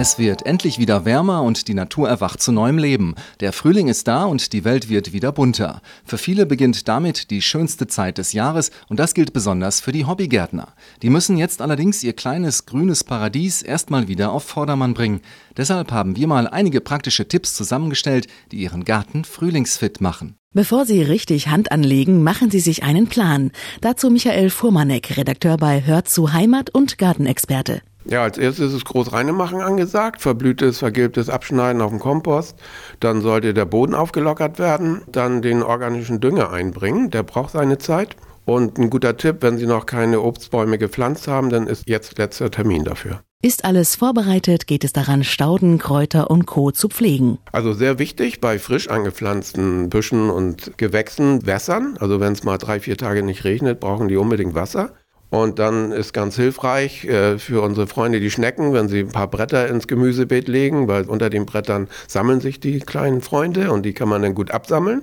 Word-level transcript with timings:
Es 0.00 0.16
wird 0.16 0.46
endlich 0.46 0.78
wieder 0.78 1.04
wärmer 1.04 1.42
und 1.42 1.66
die 1.66 1.74
Natur 1.74 2.08
erwacht 2.08 2.40
zu 2.40 2.52
neuem 2.52 2.78
Leben. 2.78 3.16
Der 3.40 3.52
Frühling 3.52 3.88
ist 3.88 4.06
da 4.06 4.26
und 4.26 4.52
die 4.52 4.64
Welt 4.64 4.88
wird 4.88 5.12
wieder 5.12 5.32
bunter. 5.32 5.82
Für 6.04 6.18
viele 6.18 6.46
beginnt 6.46 6.86
damit 6.86 7.32
die 7.32 7.42
schönste 7.42 7.88
Zeit 7.88 8.18
des 8.18 8.32
Jahres 8.32 8.70
und 8.88 9.00
das 9.00 9.12
gilt 9.12 9.32
besonders 9.32 9.80
für 9.80 9.90
die 9.90 10.04
Hobbygärtner. 10.04 10.68
Die 11.02 11.10
müssen 11.10 11.36
jetzt 11.36 11.60
allerdings 11.60 12.04
ihr 12.04 12.12
kleines 12.12 12.64
grünes 12.64 13.02
Paradies 13.02 13.60
erstmal 13.60 14.06
wieder 14.06 14.30
auf 14.30 14.44
Vordermann 14.44 14.94
bringen. 14.94 15.20
Deshalb 15.56 15.90
haben 15.90 16.14
wir 16.14 16.28
mal 16.28 16.46
einige 16.46 16.80
praktische 16.80 17.26
Tipps 17.26 17.54
zusammengestellt, 17.54 18.28
die 18.52 18.58
ihren 18.58 18.84
Garten 18.84 19.24
frühlingsfit 19.24 20.00
machen. 20.00 20.36
Bevor 20.54 20.86
Sie 20.86 21.02
richtig 21.02 21.48
Hand 21.48 21.72
anlegen, 21.72 22.22
machen 22.22 22.52
Sie 22.52 22.60
sich 22.60 22.84
einen 22.84 23.08
Plan. 23.08 23.50
Dazu 23.80 24.10
Michael 24.10 24.50
Fuhrmannek, 24.50 25.16
Redakteur 25.16 25.56
bei 25.56 25.84
Hört 25.84 26.08
zu 26.08 26.32
Heimat 26.32 26.70
und 26.70 26.98
Gartenexperte. 26.98 27.82
Ja, 28.10 28.22
als 28.22 28.38
erstes 28.38 28.68
ist 28.68 28.74
es 28.74 28.84
groß 28.86 29.12
reinmachen 29.12 29.60
angesagt, 29.60 30.22
verblühtes, 30.22 30.78
vergilbtes 30.78 31.28
Abschneiden 31.28 31.82
auf 31.82 31.90
dem 31.90 31.98
Kompost. 31.98 32.56
Dann 33.00 33.20
sollte 33.20 33.52
der 33.52 33.66
Boden 33.66 33.94
aufgelockert 33.94 34.58
werden, 34.58 35.02
dann 35.12 35.42
den 35.42 35.62
organischen 35.62 36.18
Dünger 36.18 36.50
einbringen, 36.50 37.10
der 37.10 37.22
braucht 37.22 37.52
seine 37.52 37.76
Zeit. 37.76 38.16
Und 38.46 38.78
ein 38.78 38.88
guter 38.88 39.18
Tipp, 39.18 39.36
wenn 39.40 39.58
Sie 39.58 39.66
noch 39.66 39.84
keine 39.84 40.22
Obstbäume 40.22 40.78
gepflanzt 40.78 41.28
haben, 41.28 41.50
dann 41.50 41.66
ist 41.66 41.86
jetzt 41.86 42.16
letzter 42.16 42.50
Termin 42.50 42.82
dafür. 42.82 43.20
Ist 43.42 43.66
alles 43.66 43.94
vorbereitet, 43.94 44.66
geht 44.66 44.84
es 44.84 44.94
daran, 44.94 45.22
Stauden, 45.22 45.78
Kräuter 45.78 46.30
und 46.30 46.46
Co. 46.46 46.70
zu 46.70 46.88
pflegen. 46.88 47.38
Also 47.52 47.74
sehr 47.74 47.98
wichtig 47.98 48.40
bei 48.40 48.58
frisch 48.58 48.88
angepflanzten 48.88 49.90
Büschen 49.90 50.30
und 50.30 50.78
Gewächsen 50.78 51.44
wässern. 51.44 51.98
Also 52.00 52.20
wenn 52.20 52.32
es 52.32 52.42
mal 52.42 52.56
drei, 52.56 52.80
vier 52.80 52.96
Tage 52.96 53.22
nicht 53.22 53.44
regnet, 53.44 53.80
brauchen 53.80 54.08
die 54.08 54.16
unbedingt 54.16 54.54
Wasser. 54.54 54.94
Und 55.30 55.58
dann 55.58 55.92
ist 55.92 56.12
ganz 56.12 56.36
hilfreich 56.36 57.04
äh, 57.04 57.38
für 57.38 57.62
unsere 57.62 57.86
Freunde 57.86 58.20
die 58.20 58.30
Schnecken, 58.30 58.72
wenn 58.72 58.88
sie 58.88 59.00
ein 59.00 59.12
paar 59.12 59.28
Bretter 59.28 59.68
ins 59.68 59.86
Gemüsebeet 59.86 60.48
legen, 60.48 60.88
weil 60.88 61.04
unter 61.04 61.28
den 61.28 61.44
Brettern 61.44 61.88
sammeln 62.06 62.40
sich 62.40 62.60
die 62.60 62.80
kleinen 62.80 63.20
Freunde 63.20 63.70
und 63.70 63.84
die 63.84 63.92
kann 63.92 64.08
man 64.08 64.22
dann 64.22 64.34
gut 64.34 64.50
absammeln. 64.50 65.02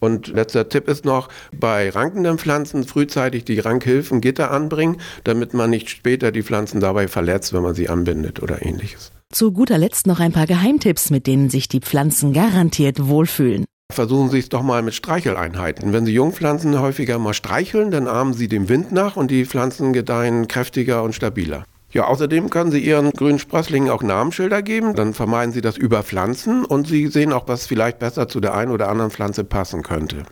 Und 0.00 0.28
letzter 0.28 0.68
Tipp 0.68 0.88
ist 0.88 1.04
noch, 1.04 1.28
bei 1.52 1.90
rankenden 1.90 2.38
Pflanzen 2.38 2.84
frühzeitig 2.84 3.44
die 3.44 3.60
Rankhilfen 3.60 4.20
Gitter 4.20 4.50
anbringen, 4.50 4.96
damit 5.24 5.54
man 5.54 5.70
nicht 5.70 5.90
später 5.90 6.32
die 6.32 6.42
Pflanzen 6.42 6.80
dabei 6.80 7.06
verletzt, 7.06 7.52
wenn 7.52 7.62
man 7.62 7.74
sie 7.74 7.88
anbindet 7.88 8.42
oder 8.42 8.64
ähnliches. 8.64 9.12
Zu 9.32 9.52
guter 9.52 9.78
Letzt 9.78 10.06
noch 10.06 10.18
ein 10.18 10.32
paar 10.32 10.46
Geheimtipps, 10.46 11.10
mit 11.10 11.26
denen 11.26 11.50
sich 11.50 11.68
die 11.68 11.80
Pflanzen 11.80 12.32
garantiert 12.32 13.06
wohlfühlen. 13.06 13.66
Versuchen 13.90 14.30
Sie 14.30 14.38
es 14.38 14.48
doch 14.48 14.62
mal 14.62 14.82
mit 14.82 14.94
Streicheleinheiten. 14.94 15.92
Wenn 15.92 16.06
Sie 16.06 16.12
Jungpflanzen 16.12 16.80
häufiger 16.80 17.18
mal 17.18 17.34
streicheln, 17.34 17.90
dann 17.90 18.08
ahmen 18.08 18.32
Sie 18.34 18.48
dem 18.48 18.68
Wind 18.68 18.92
nach 18.92 19.16
und 19.16 19.30
die 19.30 19.44
Pflanzen 19.44 19.92
gedeihen 19.92 20.48
kräftiger 20.48 21.02
und 21.02 21.14
stabiler. 21.14 21.64
Ja, 21.92 22.04
außerdem 22.04 22.50
können 22.50 22.70
Sie 22.70 22.78
Ihren 22.78 23.10
grünen 23.10 23.40
Sprösslingen 23.40 23.90
auch 23.90 24.02
Namensschilder 24.02 24.62
geben, 24.62 24.94
dann 24.94 25.12
vermeiden 25.12 25.52
Sie 25.52 25.60
das 25.60 25.76
Überpflanzen 25.76 26.64
und 26.64 26.86
Sie 26.86 27.08
sehen 27.08 27.32
auch, 27.32 27.48
was 27.48 27.66
vielleicht 27.66 27.98
besser 27.98 28.28
zu 28.28 28.40
der 28.40 28.54
einen 28.54 28.70
oder 28.70 28.88
anderen 28.88 29.10
Pflanze 29.10 29.42
passen 29.42 29.82
könnte. 29.82 30.24